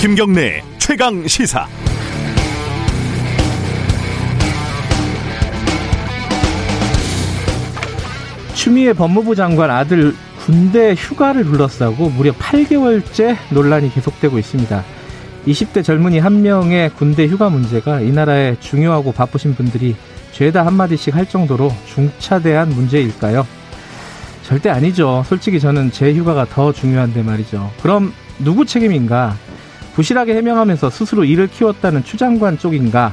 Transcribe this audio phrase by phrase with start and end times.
[0.00, 1.68] 김경래 최강 시사.
[8.54, 14.82] 추미애 법무부 장관 아들 군대 휴가를 둘러싸고 무려 8개월째 논란이 계속되고 있습니다.
[15.46, 19.94] 20대 젊은이 한 명의 군대 휴가 문제가 이 나라의 중요하고 바쁘신 분들이
[20.32, 23.46] 죄다 한마디씩 할 정도로 중차대한 문제일까요?
[24.44, 25.24] 절대 아니죠.
[25.28, 27.70] 솔직히 저는 제 휴가가 더 중요한데 말이죠.
[27.82, 29.36] 그럼 누구 책임인가?
[30.00, 33.12] 부실하게 해명하면서 스스로 일을 키웠다는 추 장관 쪽인가?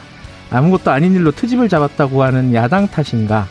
[0.50, 3.45] 아무것도 아닌 일로 트집을 잡았다고 하는 야당 탓인가?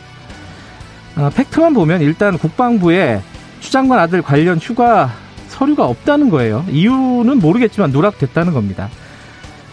[1.15, 3.21] 어, 팩트만 보면 일단 국방부에
[3.59, 5.11] 추 장관 아들 관련 휴가
[5.49, 6.65] 서류가 없다는 거예요.
[6.71, 8.89] 이유는 모르겠지만 누락됐다는 겁니다.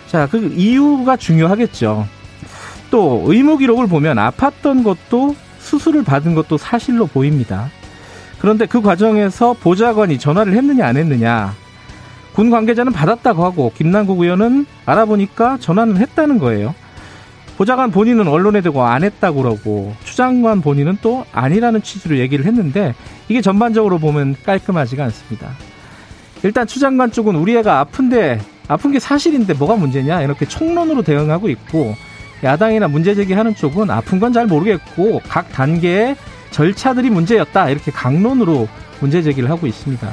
[0.08, 2.06] 자, 그 이유가 중요하겠죠.
[2.90, 7.70] 또 의무 기록을 보면 아팠던 것도 수술을 받은 것도 사실로 보입니다.
[8.40, 11.63] 그런데 그 과정에서 보좌관이 전화를 했느냐 안 했느냐
[12.34, 16.74] 군 관계자는 받았다고 하고 김남국 의원은 알아보니까 전화는 했다는 거예요.
[17.56, 22.94] 보좌관 본인은 언론에 대고 안 했다고 그러고 추장관 본인은 또 아니라는 취지로 얘기를 했는데
[23.28, 25.50] 이게 전반적으로 보면 깔끔하지가 않습니다.
[26.42, 31.94] 일단 추장관 쪽은 우리 애가 아픈데 아픈 게 사실인데 뭐가 문제냐 이렇게 총론으로 대응하고 있고
[32.42, 36.16] 야당이나 문제 제기하는 쪽은 아픈 건 잘 모르겠고 각 단계의
[36.50, 38.66] 절차들이 문제였다 이렇게 강론으로
[39.00, 40.08] 문제 제기를 하고 있습니다.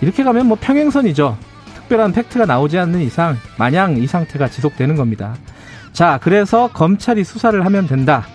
[0.00, 1.36] 이렇게 가면 뭐 평행선이죠.
[1.74, 5.34] 특별한 팩트가 나오지 않는 이상 마냥 이 상태가 지속되는 겁니다.
[5.92, 8.26] 자, 그래서 검찰이 수사를 하면 된다.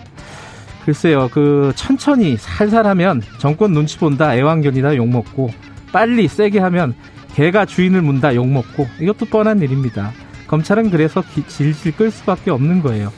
[0.84, 5.50] 글쎄요, 그 천천히 살살 하면 정권 눈치 본다, 애완견이다 욕 먹고
[5.90, 6.94] 빨리 세게 하면
[7.34, 10.12] 개가 주인을 문다 욕 먹고 이것도 뻔한 일입니다.
[10.46, 13.12] 검찰은 그래서 질질 끌 수밖에 없는 거예요.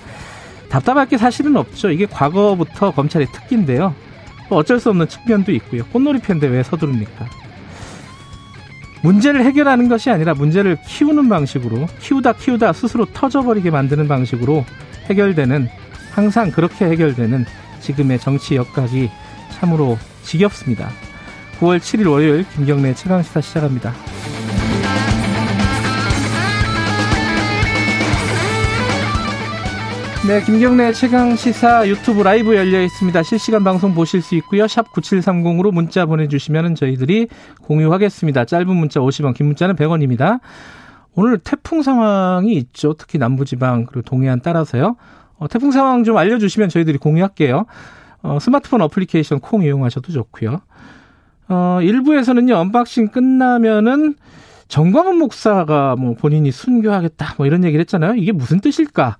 [0.70, 1.90] 답답할 게 사실은 없죠.
[1.90, 3.94] 이게 과거부터 검찰의 특기인데요.
[4.50, 5.84] 어쩔 수 없는 측면도 있고요.
[5.86, 7.26] 꽃놀이 편인데 왜 서두릅니까?
[9.02, 14.64] 문제를 해결하는 것이 아니라 문제를 키우는 방식으로 키우다 키우다 스스로 터져버리게 만드는 방식으로
[15.08, 15.68] 해결되는
[16.10, 17.44] 항상 그렇게 해결되는
[17.80, 19.08] 지금의 정치 역학이
[19.50, 20.90] 참으로 지겹습니다.
[21.60, 23.94] 9월 7일 월요일 김경래 최강시사 시작합니다.
[30.28, 33.22] 네, 김경래 최강 시사 유튜브 라이브 열려 있습니다.
[33.22, 34.68] 실시간 방송 보실 수 있고요.
[34.68, 37.28] 샵 9730으로 문자 보내주시면 저희들이
[37.62, 38.44] 공유하겠습니다.
[38.44, 40.40] 짧은 문자 50원, 긴 문자는 100원입니다.
[41.14, 42.92] 오늘 태풍 상황이 있죠.
[42.92, 44.96] 특히 남부지방 그리고 동해안 따라서요.
[45.38, 47.64] 어, 태풍 상황 좀 알려주시면 저희들이 공유할게요.
[48.20, 50.60] 어, 스마트폰 어플리케이션 콩 이용하셔도 좋고요.
[51.48, 54.16] 어, 일부에서는요, unboxing 끝나면은
[54.68, 58.16] 전광훈 목사가 뭐 본인이 순교하겠다 뭐 이런 얘기를 했잖아요.
[58.16, 59.16] 이게 무슨 뜻일까?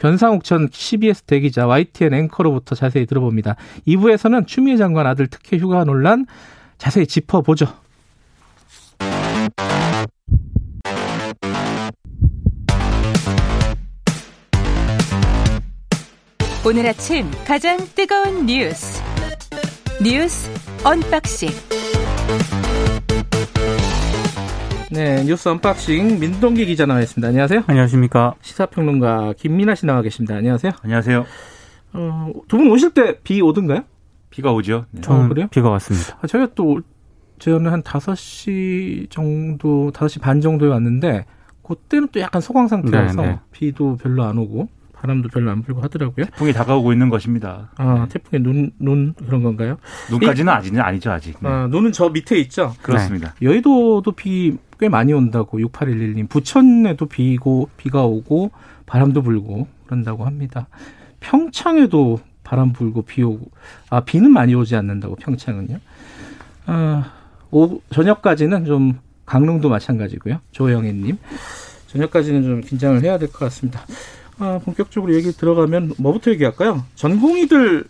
[0.00, 3.56] 변상욱 전 CBS 대기자 YTN 앵커로부터 자세히 들어봅니다.
[3.86, 6.26] 2부에서는 추미애 장관 아들 특혜 휴가 논란
[6.78, 7.66] 자세히 짚어보죠.
[16.66, 19.02] 오늘 아침 가장 뜨거운 뉴스
[20.02, 20.50] 뉴스
[20.84, 21.48] unboxing
[24.92, 27.28] 네, 뉴스 unboxing 민동기 기자 나와 있습니다.
[27.28, 27.62] 안녕하세요.
[27.66, 28.34] 안녕하십니까.
[28.40, 30.34] 시사평론가 김민하 씨 나와 계십니다.
[30.36, 30.72] 안녕하세요.
[30.82, 31.24] 안녕하세요.
[31.92, 33.82] 어, 두 분 오실 때 비 오던가요?
[34.30, 34.86] 비가 오죠.
[34.90, 35.00] 네.
[35.00, 35.46] 저는 어, 그래요?
[35.50, 36.18] 비가 왔습니다.
[36.20, 36.80] 아, 저희가 또
[37.38, 41.24] 저는 한 5시 정도, 5시 반 정도에 왔는데
[41.62, 43.38] 그때는 또 약간 소강 상태라서 네, 네.
[43.52, 44.68] 비도 별로 안 오고
[45.00, 46.26] 바람도 별로 안 불고 하더라고요.
[46.26, 47.70] 태풍이 다가오고 있는 것입니다.
[47.76, 48.08] 아, 네.
[48.18, 49.78] 태풍의 눈, 눈 그런 건가요?
[50.10, 51.36] 눈까지는 아직은 아니죠, 아직.
[51.40, 51.48] 네.
[51.48, 52.74] 아, 눈은 저 밑에 있죠?
[52.82, 53.34] 그렇습니다.
[53.40, 53.46] 네.
[53.46, 56.26] 여의도도 비 꽤 많이 온다고 6811님.
[56.30, 58.50] 부천에도 비고, 비가 오고
[58.86, 60.68] 바람도 불고 그런다고 합니다.
[61.20, 63.50] 평창에도 바람 불고 비 오고.
[63.90, 65.78] 아, 비는 많이 오지 않는다고 평창은요.
[66.64, 67.12] 아,
[67.50, 70.40] 오, 저녁까지는 좀 강릉도 마찬가지고요.
[70.50, 71.18] 조영애 님.
[71.88, 73.82] 저녁까지는 좀 긴장을 해야 될 것 같습니다.
[74.40, 76.84] 아, 본격적으로 얘기 들어가면 뭐부터 얘기할까요?
[76.94, 77.84] 전공의들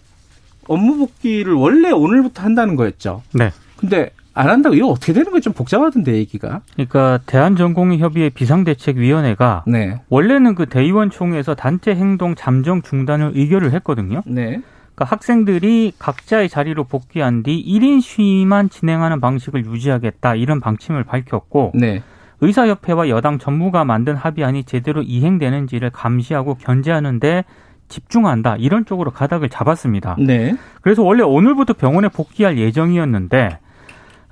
[0.69, 3.23] 업무 복귀를 원래 오늘부터 한다는 거였죠.
[3.33, 3.51] 네.
[3.77, 6.61] 근데 안 한다고 이거 어떻게 되는 거좀 복잡하던데 얘기가.
[6.75, 10.01] 그러니까 대한전공의협의회 비상대책위원회가 네.
[10.09, 14.23] 원래는 그 대의원 총회에서 단체 행동 잠정 중단을 의결을 했거든요.
[14.27, 14.61] 네.
[14.95, 22.03] 그러니까 학생들이 각자의 자리로 복귀한 뒤 1인 시위만 진행하는 방식을 유지하겠다 이런 방침을 밝혔고 네.
[22.41, 27.45] 의사협회와 여당 전무가 만든 합의안이 제대로 이행되는지를 감시하고 견제하는데
[27.89, 30.17] 집중한다 이런 쪽으로 가닥을 잡았습니다.
[30.19, 30.57] 네.
[30.81, 33.59] 그래서 원래 오늘부터 병원에 복귀할 예정이었는데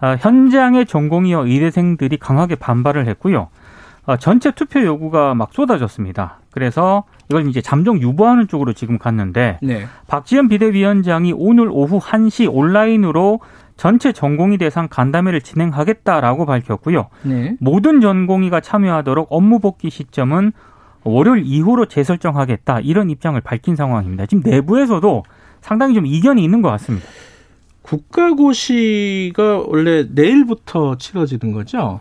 [0.00, 3.48] 아, 현장의 전공의와 의대생들이 강하게 반발을 했고요.
[4.06, 6.38] 아, 전체 투표 요구가 막 쏟아졌습니다.
[6.50, 9.86] 그래서 이걸 이제 잠정 유보하는 쪽으로 지금 갔는데 네.
[10.06, 13.40] 박지원 비대위원장이 오늘 오후 1시 온라인으로
[13.78, 17.08] 전체 전공의 대상 간담회를 진행하겠다라고 밝혔고요.
[17.22, 17.56] 네.
[17.60, 20.52] 모든 전공의가 참여하도록 업무 복귀 시점은
[21.04, 24.26] 월요일 이후로 재설정하겠다 이런 입장을 밝힌 상황입니다.
[24.26, 25.22] 지금 내부에서도
[25.60, 27.06] 상당히 좀 이견이 있는 것 같습니다.
[27.82, 32.00] 국가고시가 원래 내일부터 치러지는 거죠?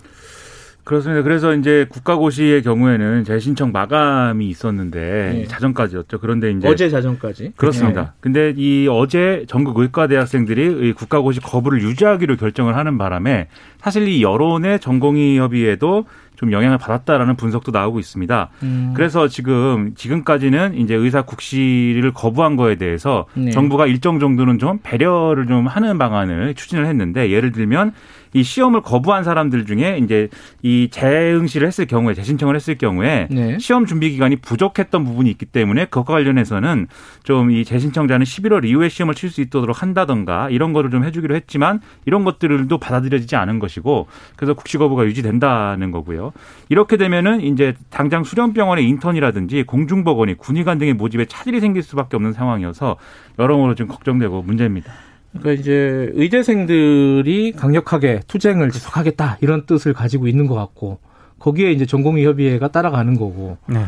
[0.87, 1.21] 그렇습니다.
[1.21, 4.99] 그래서 이제 국가고시의 경우에는 재신청 마감이 있었는데
[5.33, 5.43] 네.
[5.43, 6.19] 자정까지였죠.
[6.19, 7.51] 그런데 이제 어제 자정까지.
[7.57, 8.01] 그렇습니다.
[8.01, 8.09] 네.
[8.21, 13.49] 근데 이 어제 전국 의과 대학생들이 이 국가고시 거부를 유지하기로 결정을 하는 바람에
[13.81, 16.05] 사실 이 여론의 전공의 협의에도
[16.37, 18.49] 좀 영향을 받았다라는 분석도 나오고 있습니다.
[18.63, 18.93] 음.
[18.95, 23.51] 그래서 지금 지금까지는 이제 의사 국시를 거부한 거에 대해서 네.
[23.51, 27.91] 정부가 일정 정도는 좀 배려를 좀 하는 방안을 추진을 했는데 예를 들면
[28.33, 30.27] 이 시험을 거부한 사람들 중에 이제
[30.61, 33.57] 이 재응시를 했을 경우에 재신청을 했을 경우에 네.
[33.59, 36.87] 시험 준비 기간이 부족했던 부분이 있기 때문에 그것과 관련해서는
[37.23, 41.81] 좀 이 재신청자는 11월 이후에 시험을 칠 수 있도록 한다던가 이런 거를 좀 해주기로 했지만
[42.05, 46.26] 이런 것들도 받아들여지지 않은 것이고 그래서 국시 거부가 유지된다는 거고요.
[46.69, 52.97] 이렇게 되면은 이제 당장 수련병원의 인턴이라든지 공중보건이 군의관 등의 모집에 차질이 생길 수밖에 없는 상황이어서
[53.39, 54.91] 여러모로 좀 걱정되고 문제입니다.
[55.31, 60.99] 그러니까 이제 의대생들이 강력하게 투쟁을 지속하겠다 이런 뜻을 가지고 있는 것 같고
[61.39, 63.85] 거기에 이제 전공의 협의회가 따라가는 거고 네.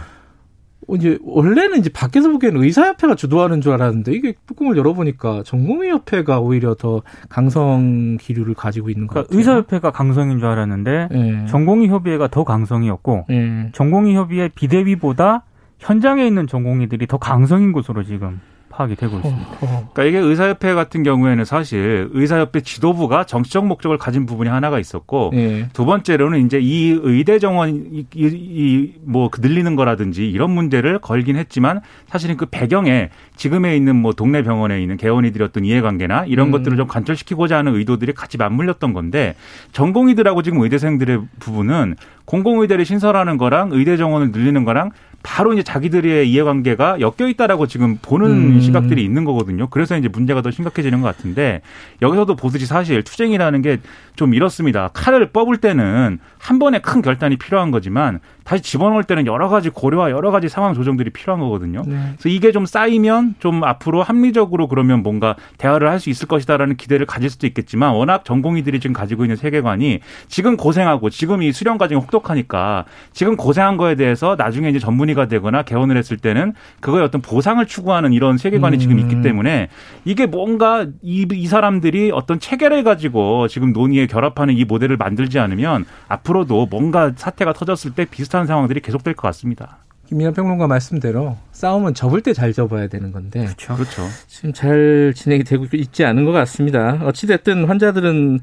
[0.87, 6.75] 어, 이제 원래는 이제 밖에서 보기에는 의사협회가 주도하는 줄 알았는데 이게 뚜껑을 열어보니까 전공의협회가 오히려
[6.75, 9.37] 더 강성 기류를 가지고 있는 것 그러니까 같아요.
[9.39, 11.45] 의사협회가 강성인 줄 알았는데 예.
[11.47, 13.69] 전공의 협의회가 더 강성이었고 예.
[13.73, 15.43] 전공의 협의회 비대위보다
[15.79, 18.41] 현장에 있는 전공의들이 더 강성인 것으로 지금
[18.79, 19.49] 파악이 되고 있습니다.
[19.49, 19.89] 어, 어.
[19.93, 25.67] 그러니까 이게 의사협회 같은 경우에는 사실 의사협회 지도부가 정치적 목적을 가진 부분이 하나가 있었고 예.
[25.73, 32.45] 두 번째로는 이제 이 의대 정원 이뭐 늘리는 거라든지 이런 문제를 걸긴 했지만 사실은 그
[32.45, 36.51] 배경에 지금에 있는 뭐 동네 병원에 있는 개원이들이 어떤 이해관계나 이런 음.
[36.51, 39.35] 것들을 좀 관철시키고자 하는 의도들이 같이 맞물렸던 건데
[39.73, 46.99] 전공의들하고 지금 의대생들의 부분은 공공의대를 신설하는 거랑 의대 정원을 늘리는 거랑 바로 이제 자기들의 이해관계가
[47.01, 48.61] 엮여 있다라고 지금 보는 음.
[48.61, 49.67] 시각들이 있는 거거든요.
[49.69, 51.61] 그래서 이제 문제가 더 심각해지는 것 같은데
[52.01, 53.77] 여기서도 보듯이 사실 투쟁이라는 게
[54.19, 54.89] 좀 이렇습니다.
[54.89, 58.19] 칼을 뽑을 때는 한 번에 큰 결단이 필요한 거지만
[58.49, 61.83] 다시 집어넣을 때는 여러 가지 고려와 여러 가지 상황 조정들이 필요한 거거든요.
[61.85, 61.95] 네.
[62.13, 67.05] 그래서 이게 좀 쌓이면 좀 앞으로 합리적으로 그러면 뭔가 대화를 할 수 있을 것이다라는 기대를
[67.05, 69.99] 가질 수도 있겠지만 워낙 전공의들이 지금 가지고 있는 세계관이
[70.29, 75.63] 지금 고생하고 지금 이 수련 과정이 혹독하니까 지금 고생한 거에 대해서 나중에 이제 전문의가 되거나
[75.63, 78.79] 개원을 했을 때는 그거에 어떤 보상을 추구하는 이런 세계관이 음.
[78.79, 79.67] 지금 있기 때문에
[80.05, 85.85] 이게 뭔가 이, 이 사람들이 어떤 체계를 가지고 지금 논의에 결합하는 이 모델을 만들지 않으면
[86.07, 89.77] 앞으로도 뭔가 사태가 터졌을 때 비슷한 상황들이 계속될 것 같습니다.
[90.07, 93.75] 김민환 평론가 말씀대로 싸움은 접을 때 잘 접어야 되는 건데 그렇죠.
[93.75, 94.01] 그렇죠.
[94.27, 96.99] 지금 잘 진행이 되고 있지 않은 것 같습니다.
[97.03, 98.39] 어찌 됐든 환자들은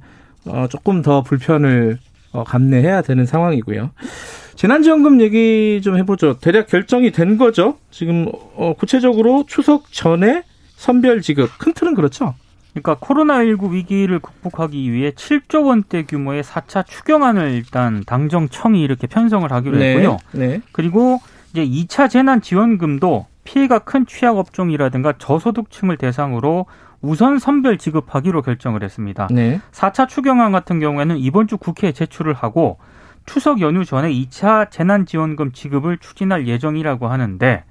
[0.46, 1.98] 어, 조금 더 불편을
[2.32, 3.90] 어, 감내해야 되는 상황이고요.
[4.54, 6.38] 재난지원금 얘기 좀 해보죠.
[6.38, 7.78] 대략 결정이 된 거죠.
[7.90, 10.44] 지금 어, 구체적으로 추석 전에
[10.76, 12.34] 선별 지급 큰 틀은 그렇죠.
[12.76, 19.78] 그러니까 코로나19 위기를 극복하기 위해 7조 원대 규모의 4차 추경안을 일단 당정청이 이렇게 편성을 하기로
[19.80, 20.18] 했고요.
[20.32, 20.60] 네.
[20.72, 21.20] 그리고
[21.52, 26.66] 이제 2차 재난 지원금도 피해가 큰 취약 업종이라든가 저소득층을 대상으로
[27.00, 29.28] 우선 선별 지급하기로 결정을 했습니다.
[29.30, 29.60] 네.
[29.72, 32.78] 4차 추경안 같은 경우에는 이번 주 국회에 제출을 하고
[33.24, 37.64] 추석 연휴 전에 2차 재난지원금 지급을 추진할 예정이라고 하는데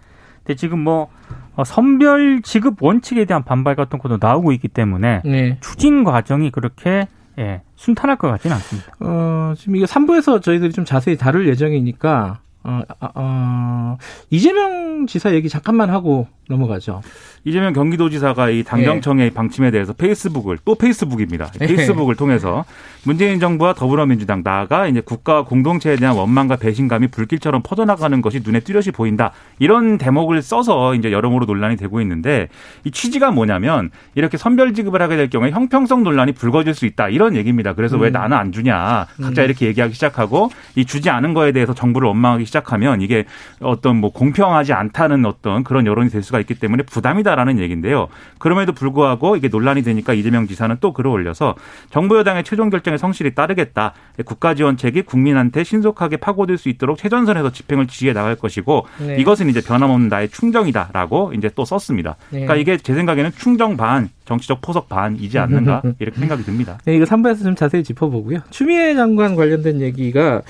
[0.46, 1.10] 근데 지금 뭐
[1.56, 5.58] 어, 선별 지급 원칙에 대한 반발 같은 것도 나오고 있기 때문에 네.
[5.62, 8.94] 추진 과정이 그렇게 예, 순탄할 것 같지는 않습니다.
[9.00, 13.98] 어, 지금 이게 3부에서 저희들이 좀 자세히 다룰 예정이니까 어, 아, 어,
[14.30, 17.02] 이재명 지사 얘기 잠깐만 하고 넘어가죠.
[17.44, 21.52] 이재명 경기도지사가 이 당정청의 방침에 대해서 페이스북을 또 페이스북입니다.
[21.62, 21.68] 예.
[21.68, 22.66] 페이스북을 통해서
[23.04, 28.92] 문재인 정부와 더불어민주당 나아가 이제 국가 공동체에 대한 원망과 배신감이 불길처럼 퍼져나가는 것이 눈에 뚜렷이
[28.92, 29.32] 보인다.
[29.60, 32.50] 이런 대목을 써서 이제 여러모로 논란이 되고 있는데
[32.84, 37.10] 이 취지가 뭐냐면 이렇게 선별 지급을 하게 될 경우에 형평성 논란이 불거질 수 있다.
[37.10, 37.74] 이런 얘기입니다.
[37.74, 38.14] 그래서 왜 음.
[38.14, 39.08] 나는 안 주냐.
[39.22, 43.25] 각자 이렇게 얘기하기 시작하고 이 주지 않은 거에 대해서 정부를 원망하기 시작하면 이게
[43.60, 48.08] 어떤 뭐 공평하지 않다는 어떤 그런 여론이 될 수가 있기 때문에 부담이다라는 얘기인데요.
[48.38, 51.56] 그럼에도 불구하고 이게 논란이 되니까 이재명 지사는 또 글을 올려서
[51.89, 53.94] 정부 여당의 최종 결정에 성실히 따르겠다.
[54.25, 59.18] 국가 지원책이 국민한테 신속하게 파고들 수 있도록 최전선에서 집행을 지휘해 나갈 것이고 네.
[59.18, 62.15] 이것은 이제 변함없는 나의 충정이다라고 이제 또 썼습니다.
[62.30, 62.46] 네.
[62.46, 66.77] 그러니까 이게 제 생각에는 충정 반, 정치적 포석 반이지 않는가 이렇게 생각이 듭니다.
[66.86, 68.39] 네, 이거 3부에서 좀 자세히 짚어보고요.
[68.50, 70.42] 추미애 장관 관련된 얘기가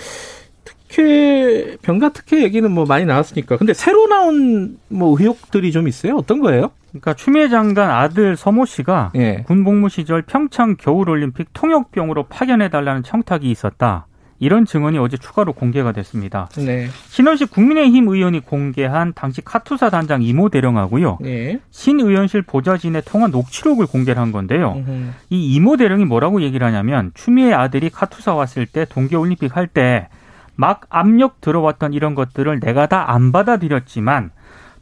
[0.88, 6.16] 특혜 병가 특혜 얘기는 뭐 많이 나왔으니까 근데 새로 나온 뭐 의혹들이 좀 있어요.
[6.16, 6.72] 어떤 거예요?
[6.90, 9.44] 그러니까 추미애 장관 아들 서모 씨가 예.
[9.46, 14.08] 군 복무 시절 평창 겨울올림픽 통역병으로 파견해 달라는 청탁이 있었다.
[14.40, 16.50] 이런 증언이 어제 추가로 공개가 됐습니다.
[16.58, 16.88] 네.
[17.08, 21.20] 신원식 국민의힘 의원이 공개한 당시 카투사 단장 이모 대령하고요.
[21.24, 21.60] 예.
[21.72, 24.74] 신 의원실 보좌진의 통화 녹취록을 공개를 한 건데요.
[24.78, 25.12] 음흠.
[25.30, 30.10] 이 이모 대령이 뭐라고 얘기를 하냐면 추미애 아들이 카투사 왔을 때 동계올림픽 할때
[30.56, 34.32] 막 압력 들어왔던 이런 것들을 내가 다 안 받아들였지만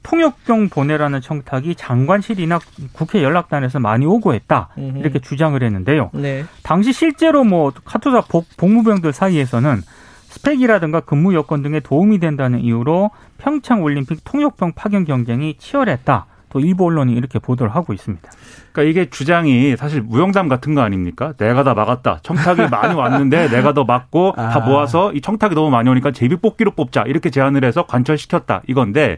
[0.03, 2.59] 통역병 보내라는 청탁이 장관실이나
[2.91, 4.69] 국회 연락단에서 많이 오고 했다.
[4.77, 4.97] 음흠.
[4.99, 6.09] 이렇게 주장을 했는데요.
[6.13, 6.43] 네.
[6.61, 9.81] 당시 실제로 뭐 카투사 복, 복무병들 사이에서는
[10.29, 16.25] 스펙이라든가 근무 여건 등에 도움이 된다는 이유로 평창 올림픽 통역병 파견 경쟁이 치열했다.
[16.49, 18.29] 또 일부 언론이 이렇게 보도를 하고 있습니다.
[18.73, 21.33] 그러니까 이게 주장이 사실 무용담 같은 거 아닙니까?
[21.37, 22.19] 내가 다 막았다.
[22.23, 24.49] 청탁이 많이 왔는데 내가 더 막고 아.
[24.49, 27.03] 다 모아서 이 청탁이 너무 많이 오니까 제비 뽑기로 뽑자.
[27.07, 28.63] 이렇게 제안을 해서 관철시켰다.
[28.67, 29.17] 이건데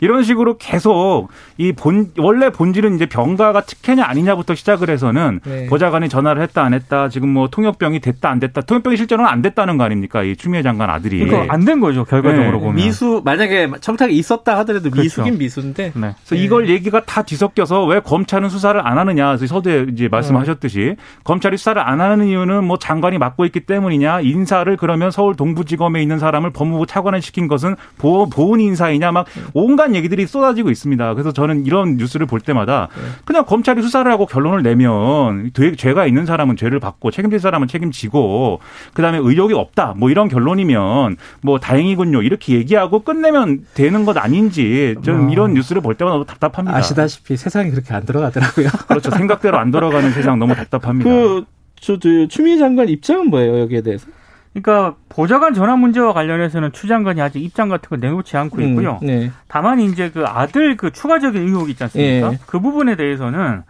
[0.00, 5.66] 이런 식으로 계속 이 본 원래 본질은 이제 병가가 특혜냐 아니냐부터 시작을 해서는 네.
[5.66, 7.08] 보좌관이 전화를 했다 안 했다.
[7.08, 8.62] 지금 뭐 통역병이 됐다 안 됐다.
[8.62, 10.22] 통역병이 실제로는 안 됐다는 거 아닙니까?
[10.22, 11.18] 이 추미애 장관 아들이.
[11.24, 12.58] 그러니까 안 된 거죠 결과적으로 네.
[12.58, 12.74] 보면.
[12.76, 15.02] 미수 만약에 청탁이 있었다 하더라도 그렇죠.
[15.22, 16.14] 미수긴 미수인데 네.
[16.26, 19.28] 그래서 이걸 얘기가 다 뒤섞여서 왜 검찰은 수사를 안 하느냐.
[19.36, 24.20] 그래서 서두에 이제 말씀하셨듯이 검찰이 수사를 안 하는 이유는 뭐 장관이 맡고 있기 때문이냐.
[24.20, 29.12] 인사를 그러면 서울 동부지검에 있는 사람을 법무부 차관을 시킨 것은 보, 보훈 인사이냐.
[29.12, 31.14] 막 온갖 얘기들이 쏟아지고 있습니다.
[31.14, 32.88] 그래서 저는 이런 뉴스를 볼 때마다
[33.24, 38.60] 그냥 검찰이 수사를 하고 결론을 내면 죄- 죄가 있는 사람은 죄를 받고 책임질 사람은 책임지고
[38.94, 39.94] 그다음에 의혹이 없다.
[39.96, 42.22] 뭐 이런 결론이면 뭐 다행이군요.
[42.22, 45.30] 이렇게 얘기하고 끝내면 되는 것 아닌지 저는 어.
[45.30, 46.76] 이런 뉴스를 볼 때마다 답답합니다.
[46.76, 48.68] 아시다시피 세상이 그렇게 안 돌아가더라고요.
[48.86, 49.10] 그렇죠.
[49.10, 51.08] 생각대로 안 돌아가는 세상 너무 답답합니다.
[51.08, 51.44] 그,
[51.80, 54.06] 저, 저, 추미애 장관 입장은 뭐예요, 여기에 대해서?
[54.52, 58.98] 그러니까 보좌관 전화 문제와 관련해서는 추 장관이 아직 입장 같은 거 내놓지 않고 있고요.
[59.02, 59.30] 음, 네.
[59.48, 62.32] 다만 이제 그 아들 그 추가적인 의혹이 있지 않습니까?
[62.32, 62.38] 예.
[62.46, 63.64] 그 부분에 대해서는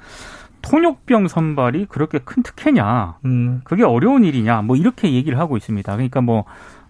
[0.62, 3.16] 통역병 선발이 그렇게 큰 특혜냐?
[3.24, 4.62] 음, 그게 어려운 일이냐?
[4.62, 5.92] 뭐 이렇게 얘기를 하고 있습니다.
[5.92, 6.44] 그러니까 뭐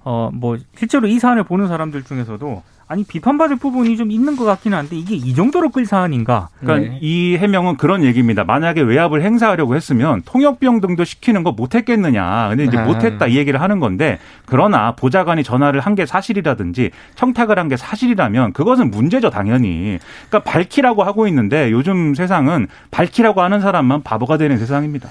[0.08, 4.78] 어, 뭐, 실제로 이 사안을 보는 사람들 중에서도, 아니, 비판받을 부분이 좀 있는 것 같기는
[4.78, 6.50] 한데, 이게 이 정도로 끌 사안인가?
[6.60, 6.98] 그러니까 네.
[7.02, 8.44] 이 해명은 그런 얘기입니다.
[8.44, 12.48] 만약에 외압을 행사하려고 했으면 통역병 등도 시키는 거 못했겠느냐.
[12.50, 12.84] 근데 이제 아.
[12.84, 18.52] 못했다 이 얘기를 하는 건데 그러나 보좌관이 전화를 한 게 사실이라든지 청탁을 한 게 사실이라면
[18.52, 19.98] 그것은 문제죠 당연히.
[20.28, 25.08] 그러니까 밝히라고 하고 있는데 요즘 세상은 밝히라고 하는 사람만 바보가 되는 세상입니다.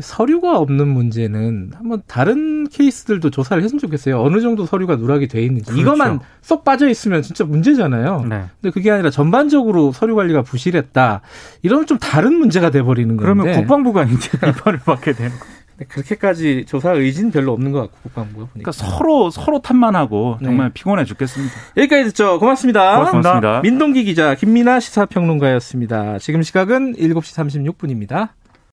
[0.00, 4.20] 서류가 없는 문제는 한번 다른 케이스들도 조사를 했으면 좋겠어요.
[4.20, 5.66] 어느 정도 서류가 누락이 돼 있는지.
[5.66, 5.80] 그렇죠.
[5.80, 8.26] 이것만 쏙 빠져 있으면 진짜 문제잖아요.
[8.28, 8.44] 네.
[8.60, 11.20] 근데 그게 아니라 전반적으로 서류 관리가 부실했다.
[11.62, 13.22] 이러면 좀 다른 문제가 돼 버리는 건데.
[13.22, 15.46] 그러면 국방부가 이제 비판을 받게 되는 거.
[15.88, 18.70] 그렇게까지 조사 의지는 별로 없는 것 같고 국방부가 보니까.
[18.70, 20.46] 그러니까 서로 서로 탓만하고 네.
[20.46, 21.54] 정말 피곤해 죽겠습니다.
[21.76, 22.38] 여기까지 듣죠.
[22.38, 22.96] 고맙습니다.
[22.96, 23.30] 고맙습니다.
[23.30, 23.60] 고맙습니다.
[23.62, 26.18] 민동기 기자, 김민아 시사평론가였습니다.
[26.18, 28.30] 지금 시각은 7시 36분입니다.